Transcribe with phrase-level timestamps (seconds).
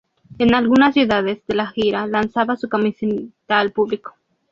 [0.39, 4.15] En algunas ciudades de la gira, lanzaba su camiseta al público.